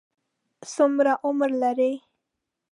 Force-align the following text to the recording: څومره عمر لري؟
څومره 0.73 1.13
عمر 1.25 1.49
لري؟ 1.61 1.91